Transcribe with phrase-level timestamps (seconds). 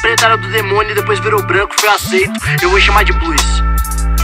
[0.00, 2.32] preta era do demônio e depois virou branco, foi aceito.
[2.62, 3.42] Eu vou chamar de blues.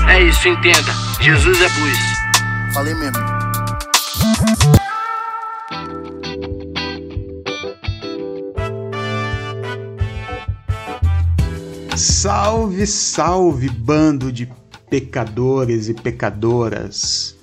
[0.08, 0.92] É isso, entenda.
[1.20, 1.98] Jesus é blues.
[2.72, 3.40] Falei mesmo.
[11.96, 14.50] Salve, salve, bando de
[14.88, 17.36] pecadores e pecadoras.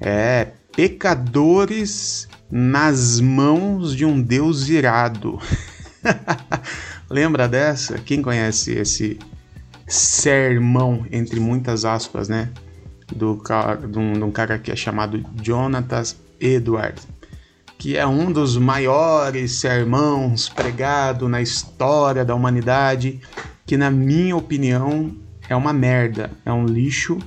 [0.00, 5.40] É, pecadores nas mãos de um Deus irado.
[7.10, 7.98] Lembra dessa?
[7.98, 9.18] Quem conhece esse
[9.86, 12.50] sermão, entre muitas aspas, né?
[13.14, 13.42] Do,
[13.90, 16.02] de, um, de um cara que é chamado Jonathan
[16.40, 17.06] Edwards,
[17.78, 23.20] que é um dos maiores sermãos pregado na história da humanidade,
[23.66, 25.14] que na minha opinião
[25.48, 27.18] é uma merda, é um lixo.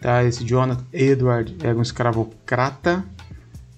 [0.00, 0.24] Tá?
[0.24, 3.04] Esse Jonathan Edwards era um escravocrata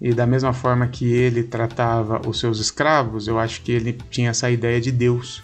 [0.01, 4.31] e da mesma forma que ele tratava os seus escravos, eu acho que ele tinha
[4.31, 5.43] essa ideia de Deus.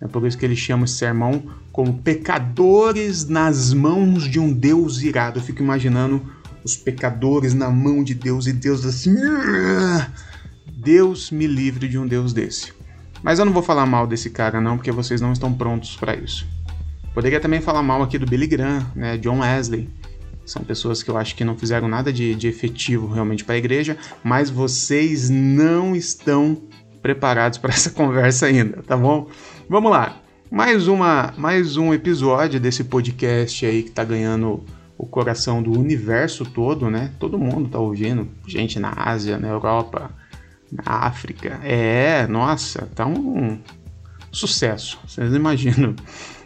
[0.00, 5.00] É por isso que ele chama esse sermão como pecadores nas mãos de um Deus
[5.02, 5.38] irado.
[5.38, 6.20] Eu fico imaginando
[6.64, 9.14] os pecadores na mão de Deus e Deus assim.
[10.66, 12.72] Deus me livre de um Deus desse.
[13.22, 16.14] Mas eu não vou falar mal desse cara não, porque vocês não estão prontos para
[16.14, 16.46] isso.
[17.14, 19.88] Poderia também falar mal aqui do Billy Graham, né, John Wesley,
[20.44, 23.58] são pessoas que eu acho que não fizeram nada de, de efetivo realmente para a
[23.58, 26.62] igreja, mas vocês não estão
[27.00, 29.28] preparados para essa conversa ainda, tá bom?
[29.68, 30.20] Vamos lá.
[30.50, 34.64] Mais, uma, mais um episódio desse podcast aí que tá ganhando
[34.96, 37.10] o coração do universo todo, né?
[37.18, 40.10] Todo mundo tá ouvindo, gente na Ásia, na Europa,
[40.70, 41.60] na África.
[41.64, 43.58] É, nossa, tá um
[44.30, 45.94] sucesso, vocês imaginam.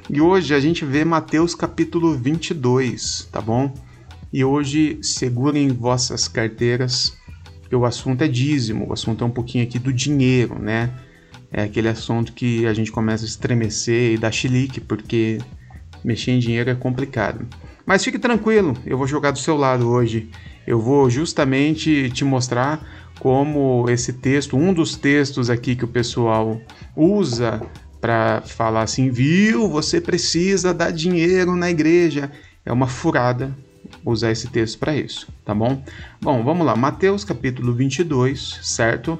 [0.08, 3.74] E hoje a gente vê Mateus capítulo 22, tá bom?
[4.32, 7.16] E hoje segurem vossas carteiras,
[7.60, 10.92] porque o assunto é dízimo, o assunto é um pouquinho aqui do dinheiro, né?
[11.50, 15.38] É aquele assunto que a gente começa a estremecer e dar chilique, porque
[16.04, 17.46] mexer em dinheiro é complicado.
[17.86, 20.28] Mas fique tranquilo, eu vou jogar do seu lado hoje.
[20.66, 22.86] Eu vou justamente te mostrar
[23.18, 26.60] como esse texto, um dos textos aqui que o pessoal
[26.94, 27.62] usa
[27.98, 32.30] para falar assim, viu, você precisa dar dinheiro na igreja,
[32.64, 33.56] é uma furada
[34.04, 35.82] usar esse texto para isso, tá bom?
[36.20, 39.18] Bom, vamos lá, Mateus capítulo 22, certo?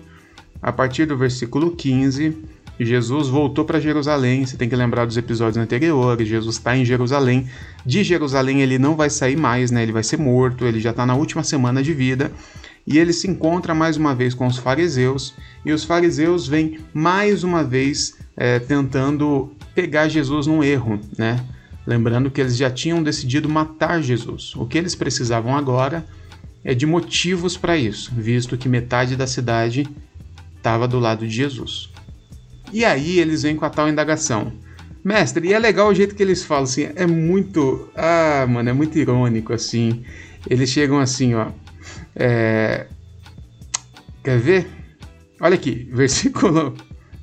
[0.61, 2.37] A partir do versículo 15,
[2.81, 4.47] Jesus voltou para Jerusalém.
[4.47, 6.29] Você tem que lembrar dos episódios anteriores.
[6.29, 7.49] Jesus está em Jerusalém.
[7.85, 9.83] De Jerusalém ele não vai sair mais, né?
[9.83, 10.65] Ele vai ser morto.
[10.65, 12.31] Ele já está na última semana de vida.
[12.87, 15.35] E ele se encontra mais uma vez com os fariseus.
[15.65, 21.39] E os fariseus vêm mais uma vez é, tentando pegar Jesus num erro, né?
[21.89, 24.55] Lembrando que eles já tinham decidido matar Jesus.
[24.55, 26.05] O que eles precisavam agora
[26.63, 29.89] é de motivos para isso, visto que metade da cidade
[30.55, 31.89] estava do lado de Jesus.
[32.75, 34.53] E aí eles vêm com a tal indagação.
[35.03, 37.89] Mestre, e é legal o jeito que eles falam assim, é muito.
[37.97, 40.05] Ah, mano, é muito irônico assim.
[40.47, 41.47] Eles chegam assim, ó.
[42.15, 42.87] É...
[44.23, 44.67] Quer ver?
[45.41, 46.75] Olha aqui, versículo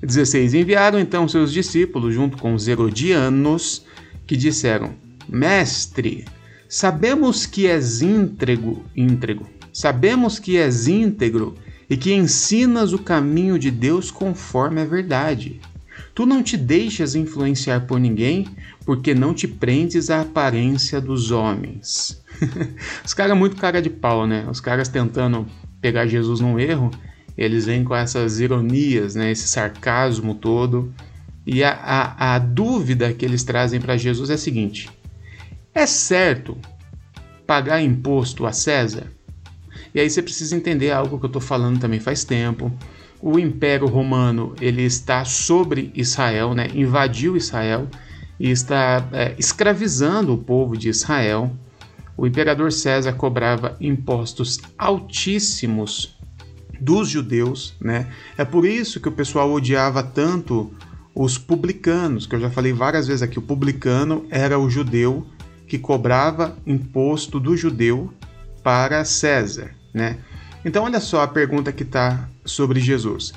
[0.01, 0.55] 16.
[0.55, 3.84] Enviaram então seus discípulos junto com os herodianos
[4.25, 4.93] que disseram:
[5.27, 6.25] Mestre,
[6.67, 11.55] sabemos que és íntegro, íntegro, sabemos que és íntegro
[11.89, 15.59] e que ensinas o caminho de Deus conforme a verdade.
[16.13, 18.47] Tu não te deixas influenciar por ninguém,
[18.85, 22.23] porque não te prendes à aparência dos homens.
[23.03, 24.45] Os caras muito cara de pau, né?
[24.49, 25.45] Os caras tentando
[25.81, 26.89] pegar Jesus num erro,
[27.37, 29.31] eles vêm com essas ironias, né?
[29.31, 30.93] Esse sarcasmo todo.
[31.45, 34.89] E a, a, a dúvida que eles trazem para Jesus é a seguinte:
[35.73, 36.57] é certo
[37.45, 39.11] pagar imposto a César?
[39.93, 42.71] E aí você precisa entender algo que eu estou falando também faz tempo.
[43.21, 46.67] O Império Romano ele está sobre Israel, né?
[46.73, 47.87] invadiu Israel
[48.39, 51.51] e está é, escravizando o povo de Israel.
[52.17, 56.17] O imperador César cobrava impostos altíssimos
[56.79, 58.07] dos judeus, né?
[58.37, 60.73] É por isso que o pessoal odiava tanto
[61.15, 65.25] os publicanos, que eu já falei várias vezes aqui, o publicano era o judeu
[65.65, 68.13] que cobrava imposto do judeu
[68.61, 70.17] para César, né?
[70.65, 73.31] Então olha só a pergunta que está sobre Jesus.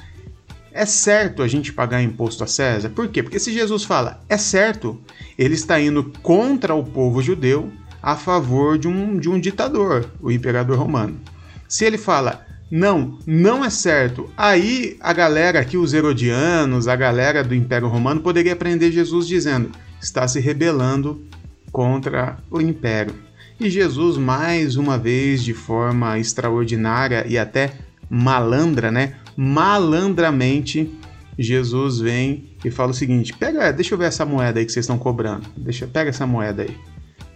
[0.73, 2.91] É certo a gente pagar imposto a César?
[2.91, 3.23] Por quê?
[3.23, 5.01] Porque se Jesus fala é certo,
[5.39, 7.71] ele está indo contra o povo judeu
[8.03, 11.21] a favor de um, de um ditador, o imperador romano.
[11.69, 14.31] Se ele fala não, não é certo.
[14.37, 19.71] Aí a galera aqui, os herodianos, a galera do Império Romano, poderia prender Jesus dizendo:
[20.01, 21.25] está se rebelando
[21.73, 23.15] contra o Império.
[23.59, 27.73] E Jesus, mais uma vez, de forma extraordinária e até
[28.09, 29.15] malandra, né?
[29.37, 30.93] Malandramente,
[31.39, 34.85] Jesus vem e fala o seguinte: pega, deixa eu ver essa moeda aí que vocês
[34.85, 35.49] estão cobrando.
[35.57, 36.77] Deixa, pega essa moeda aí.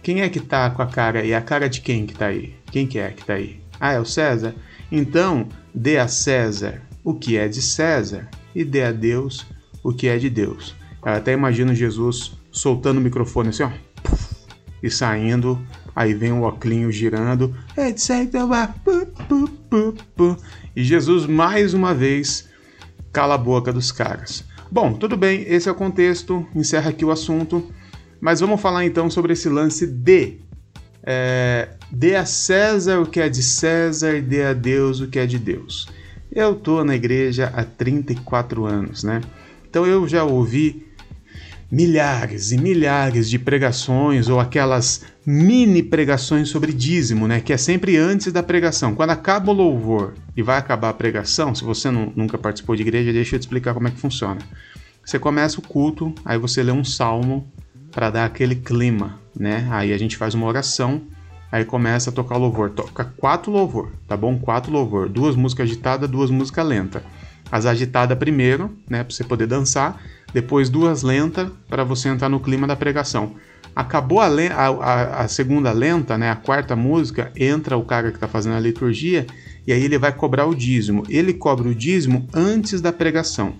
[0.03, 1.33] Quem é que tá com a cara aí?
[1.33, 2.53] A cara de quem que tá aí?
[2.71, 3.59] Quem que é que tá aí?
[3.79, 4.53] Ah, é o César?
[4.95, 9.43] Então, dê a César o que é de César e dê a Deus
[9.83, 10.75] o que é de Deus.
[11.03, 13.71] Eu até imagino Jesus soltando o microfone assim, ó,
[14.83, 15.59] e saindo,
[15.95, 17.57] aí vem o oclinho girando.
[20.75, 22.47] E Jesus mais uma vez
[23.11, 24.45] cala a boca dos caras.
[24.71, 27.67] Bom, tudo bem, esse é o contexto, encerra aqui o assunto,
[28.21, 30.37] mas vamos falar então sobre esse lance de
[31.05, 35.25] é, dê a César o que é de César dê a Deus o que é
[35.25, 35.87] de Deus.
[36.31, 39.21] Eu tô na igreja há 34 anos, né?
[39.69, 40.87] Então eu já ouvi
[41.69, 47.41] milhares e milhares de pregações ou aquelas mini pregações sobre dízimo, né?
[47.41, 48.95] Que é sempre antes da pregação.
[48.95, 52.83] Quando acaba o louvor e vai acabar a pregação, se você não, nunca participou de
[52.83, 54.39] igreja, deixa eu te explicar como é que funciona.
[55.03, 57.51] Você começa o culto, aí você lê um salmo
[57.93, 59.67] para dar aquele clima, né?
[59.71, 61.01] Aí a gente faz uma oração,
[61.51, 62.71] aí começa a tocar louvor.
[62.71, 64.37] Toca quatro louvor, tá bom?
[64.37, 65.07] Quatro louvor.
[65.07, 67.03] Duas músicas agitadas, duas músicas lentas.
[67.51, 69.03] As agitadas primeiro, né?
[69.03, 70.01] Para você poder dançar
[70.33, 73.35] depois duas lentas para você entrar no clima da pregação.
[73.75, 78.27] Acabou a, a, a, segunda lenta, né, a quarta música, entra o cara que está
[78.27, 79.25] fazendo a liturgia
[79.65, 81.03] e aí ele vai cobrar o dízimo.
[81.09, 83.55] Ele cobra o dízimo antes da pregação.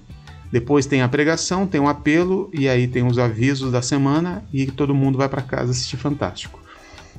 [0.53, 4.67] Depois tem a pregação, tem o apelo e aí tem os avisos da semana e
[4.67, 6.59] todo mundo vai para casa assistir Fantástico.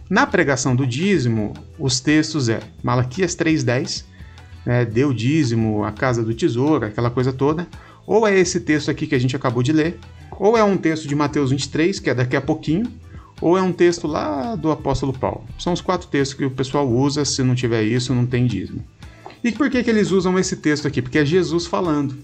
[0.09, 4.05] Na pregação do dízimo, os textos é Malaquias 3:10,
[4.65, 7.67] né, deu dízimo, a casa do tesouro, aquela coisa toda.
[8.07, 9.99] Ou é esse texto aqui que a gente acabou de ler,
[10.31, 12.87] ou é um texto de Mateus 23, que é daqui a pouquinho,
[13.41, 15.45] ou é um texto lá do apóstolo Paulo.
[15.59, 18.85] São os quatro textos que o pessoal usa, se não tiver isso, não tem dízimo.
[19.43, 21.03] E por que, que eles usam esse texto aqui?
[21.03, 22.17] Porque é Jesus falando.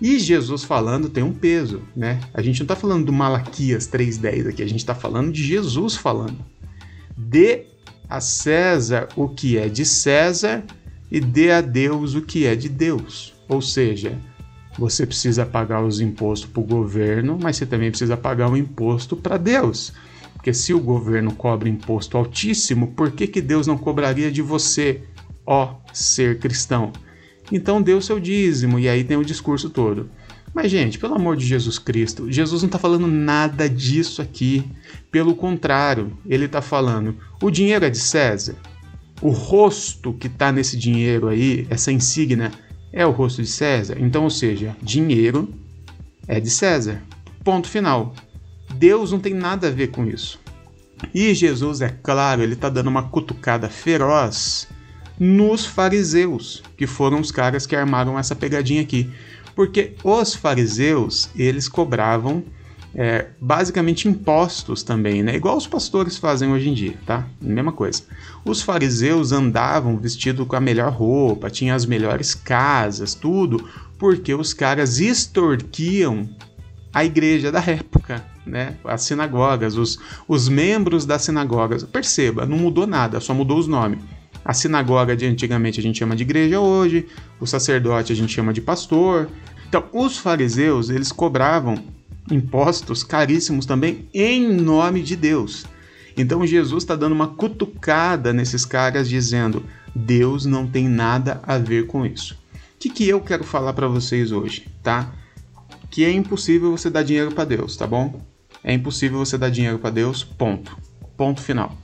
[0.00, 2.20] E Jesus falando tem um peso, né?
[2.34, 5.96] A gente não está falando do Malaquias 3.10 aqui, a gente está falando de Jesus
[5.96, 6.36] falando.
[7.16, 7.66] Dê
[8.08, 10.64] a César o que é de César
[11.10, 13.34] e dê a Deus o que é de Deus.
[13.48, 14.18] Ou seja,
[14.78, 19.16] você precisa pagar os impostos para o governo, mas você também precisa pagar o imposto
[19.16, 19.92] para Deus.
[20.34, 25.02] Porque se o governo cobra imposto altíssimo, por que, que Deus não cobraria de você,
[25.46, 26.92] ó ser cristão?
[27.50, 30.10] Então dê o seu dízimo, e aí tem o discurso todo.
[30.56, 34.64] Mas, gente, pelo amor de Jesus Cristo, Jesus não está falando nada disso aqui.
[35.10, 38.56] Pelo contrário, ele está falando: o dinheiro é de César.
[39.20, 42.50] O rosto que está nesse dinheiro aí, essa insígnia,
[42.92, 43.98] é o rosto de César.
[44.00, 45.52] Então, ou seja, dinheiro
[46.26, 47.02] é de César.
[47.44, 48.14] Ponto final.
[48.74, 50.40] Deus não tem nada a ver com isso.
[51.14, 54.68] E Jesus, é claro, ele está dando uma cutucada feroz
[55.18, 59.10] nos fariseus, que foram os caras que armaram essa pegadinha aqui.
[59.54, 62.44] Porque os fariseus, eles cobravam
[62.94, 65.36] é, basicamente impostos também, né?
[65.36, 67.26] Igual os pastores fazem hoje em dia, tá?
[67.40, 68.02] Mesma coisa.
[68.44, 73.68] Os fariseus andavam vestidos com a melhor roupa, tinham as melhores casas, tudo,
[73.98, 76.28] porque os caras extorquiam
[76.92, 78.76] a igreja da época, né?
[78.82, 81.82] As sinagogas, os, os membros das sinagogas.
[81.84, 83.98] Perceba, não mudou nada, só mudou os nomes.
[84.46, 87.08] A sinagoga de antigamente a gente chama de igreja hoje,
[87.40, 89.28] o sacerdote a gente chama de pastor.
[89.68, 91.82] Então, os fariseus, eles cobravam
[92.30, 95.66] impostos caríssimos também em nome de Deus.
[96.16, 101.88] Então Jesus está dando uma cutucada nesses caras, dizendo: Deus não tem nada a ver
[101.88, 102.34] com isso.
[102.54, 105.12] O que, que eu quero falar para vocês hoje, tá?
[105.90, 108.22] Que é impossível você dar dinheiro para Deus, tá bom?
[108.62, 110.76] É impossível você dar dinheiro para Deus, ponto.
[111.16, 111.76] Ponto final.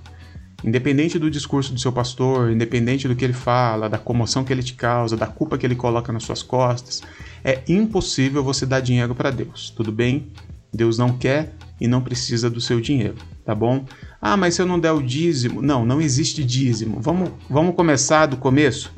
[0.65, 4.63] Independente do discurso do seu pastor, independente do que ele fala, da comoção que ele
[4.63, 7.03] te causa, da culpa que ele coloca nas suas costas,
[7.45, 10.29] é impossível você dar dinheiro para Deus, tudo bem?
[10.73, 13.85] Deus não quer e não precisa do seu dinheiro, tá bom?
[14.21, 15.61] Ah, mas se eu não der o dízimo.
[15.61, 17.01] Não, não existe dízimo.
[17.01, 18.93] Vamos, vamos começar do começo?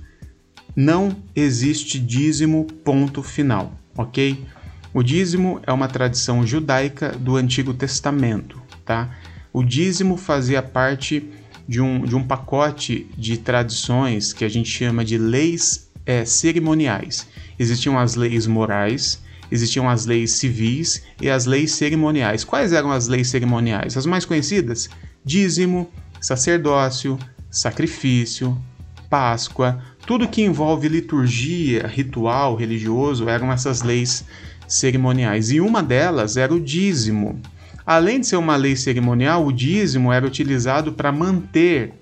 [0.76, 4.44] Não existe dízimo, ponto final, ok?
[4.92, 9.10] O dízimo é uma tradição judaica do Antigo Testamento, tá?
[9.52, 11.28] O dízimo fazia parte
[11.68, 17.26] de um, de um pacote de tradições que a gente chama de leis é, cerimoniais.
[17.58, 22.44] Existiam as leis morais, existiam as leis civis e as leis cerimoniais.
[22.44, 23.96] Quais eram as leis cerimoniais?
[23.96, 24.88] As mais conhecidas?
[25.24, 25.90] Dízimo,
[26.20, 27.18] sacerdócio,
[27.50, 28.60] sacrifício,
[29.08, 34.24] Páscoa, tudo que envolve liturgia, ritual religioso eram essas leis
[34.66, 35.50] cerimoniais.
[35.50, 37.40] E uma delas era o dízimo.
[37.86, 41.92] Além de ser uma lei cerimonial, o dízimo era utilizado para manter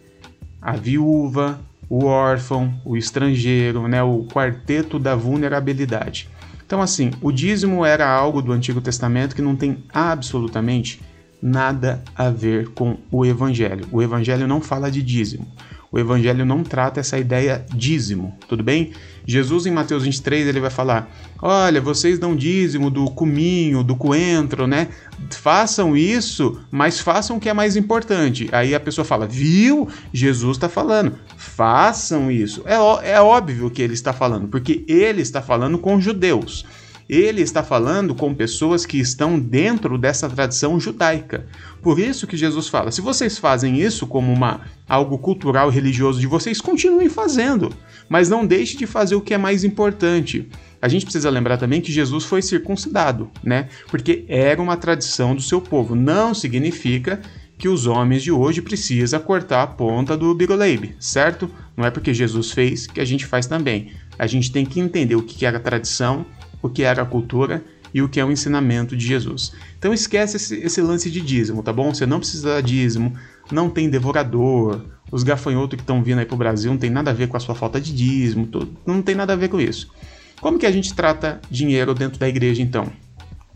[0.61, 6.29] a viúva, o órfão, o estrangeiro, né, o quarteto da vulnerabilidade.
[6.65, 11.03] Então, assim, o dízimo era algo do Antigo Testamento que não tem absolutamente
[11.43, 13.87] nada a ver com o Evangelho.
[13.91, 15.47] O Evangelho não fala de dízimo.
[15.93, 18.93] O Evangelho não trata essa ideia dízimo, tudo bem?
[19.27, 24.67] Jesus em Mateus 23 ele vai falar: Olha, vocês dão dízimo do cominho, do coentro,
[24.67, 24.89] né?
[25.31, 28.49] Façam isso, mas façam o que é mais importante.
[28.53, 29.87] Aí a pessoa fala: Viu?
[30.11, 32.63] Jesus está falando, façam isso.
[32.65, 36.65] É, é óbvio que ele está falando, porque ele está falando com judeus
[37.13, 41.45] ele está falando com pessoas que estão dentro dessa tradição judaica.
[41.83, 46.19] Por isso que Jesus fala: se vocês fazem isso como uma algo cultural e religioso
[46.19, 47.71] de vocês, continuem fazendo,
[48.09, 50.49] mas não deixe de fazer o que é mais importante.
[50.81, 53.69] A gente precisa lembrar também que Jesus foi circuncidado, né?
[53.89, 55.95] Porque era uma tradição do seu povo.
[55.95, 57.21] Não significa
[57.59, 61.49] que os homens de hoje precisam cortar a ponta do bigoleibe, certo?
[61.77, 63.93] Não é porque Jesus fez que a gente faz também.
[64.19, 66.27] A gente tem que entender o que era tradição
[66.63, 69.53] o que era a cultura e o que é o ensinamento de Jesus.
[69.79, 71.93] Então esquece esse, esse lance de dízimo, tá bom?
[71.93, 73.13] Você não precisa de dízimo,
[73.51, 77.15] não tem devorador, os gafanhotos que estão vindo aí pro Brasil não tem nada a
[77.15, 78.49] ver com a sua falta de dízimo,
[78.87, 79.93] não tem nada a ver com isso.
[80.41, 82.91] Como que a gente trata dinheiro dentro da igreja então?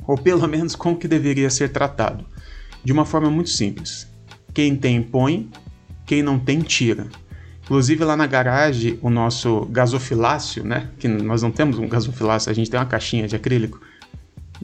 [0.07, 2.25] Ou pelo menos como que deveria ser tratado?
[2.85, 4.07] De uma forma muito simples.
[4.53, 5.51] Quem tem põe,
[6.05, 7.09] quem não tem tira.
[7.67, 10.89] Inclusive lá na garagem, o nosso gasofilácio, né?
[11.01, 13.81] Que nós não temos um gasofilácio, a gente tem uma caixinha de acrílico.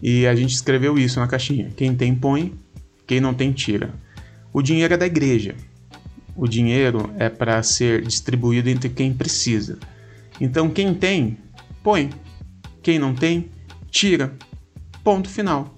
[0.00, 1.72] E a gente escreveu isso na caixinha.
[1.76, 2.54] Quem tem, põe.
[3.04, 3.90] Quem não tem, tira.
[4.52, 5.56] O dinheiro é da igreja.
[6.36, 9.80] O dinheiro é para ser distribuído entre quem precisa.
[10.40, 11.36] Então, quem tem,
[11.82, 12.08] põe.
[12.84, 13.50] Quem não tem,
[13.90, 14.32] tira.
[15.02, 15.76] Ponto final.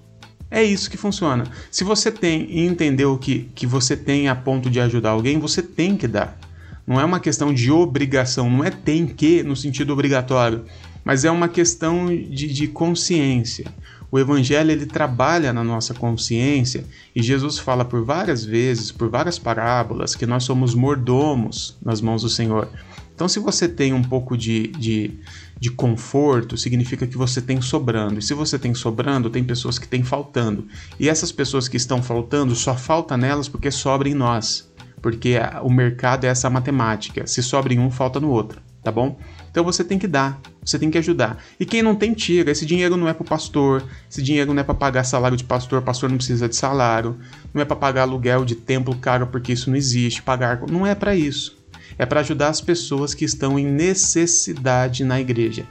[0.51, 1.45] É isso que funciona.
[1.71, 5.63] Se você tem e entendeu que, que você tem a ponto de ajudar alguém, você
[5.63, 6.44] tem que dar.
[6.87, 10.65] Não é uma questão de obrigação, não é tem que no sentido obrigatório,
[11.03, 13.65] mas é uma questão de, de consciência.
[14.11, 19.39] O Evangelho ele trabalha na nossa consciência e Jesus fala por várias vezes, por várias
[19.39, 22.69] parábolas, que nós somos mordomos nas mãos do Senhor.
[23.15, 25.11] Então, se você tem um pouco de, de,
[25.59, 28.19] de, conforto, significa que você tem sobrando.
[28.19, 30.67] E se você tem sobrando, tem pessoas que têm faltando.
[30.99, 34.69] E essas pessoas que estão faltando, só falta nelas porque sobra em nós
[35.05, 37.27] porque o mercado é essa matemática.
[37.27, 39.19] Se sobra em um, falta no outro, tá bom?
[39.51, 41.37] Então você tem que dar, você tem que ajudar.
[41.59, 42.49] E quem não tem, tira.
[42.49, 45.43] Esse dinheiro não é para o pastor, esse dinheiro não é para pagar salário de
[45.43, 47.19] pastor, pastor não precisa de salário,
[47.53, 50.63] não é para pagar aluguel de templo caro, porque isso não existe, pagar.
[50.67, 51.55] Não é para isso.
[51.99, 55.67] É para ajudar as pessoas que estão em necessidade na igreja.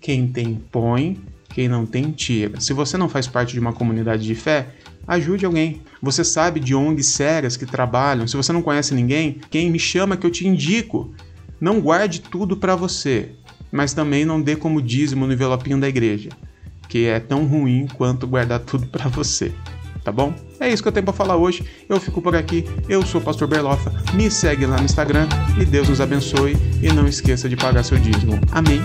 [0.00, 1.20] Quem tem, põe,
[1.50, 2.58] quem não tem, tira.
[2.58, 4.68] Se você não faz parte de uma comunidade de fé,
[5.06, 5.82] ajude alguém.
[6.02, 8.26] Você sabe de ONGs sérias que trabalham.
[8.26, 11.12] Se você não conhece ninguém, quem me chama que eu te indico.
[11.60, 13.32] Não guarde tudo para você,
[13.70, 16.30] mas também não dê como dízimo no envelopinho da igreja,
[16.88, 19.52] que é tão ruim quanto guardar tudo para você.
[20.02, 20.34] Tá bom?
[20.58, 21.64] É isso que eu tenho para falar hoje.
[21.88, 22.64] Eu fico por aqui.
[22.88, 23.92] Eu sou o Pastor Berlofa.
[24.14, 25.28] Me segue lá no Instagram
[25.60, 28.40] e Deus nos abençoe e não esqueça de pagar seu dízimo.
[28.50, 28.80] Amém.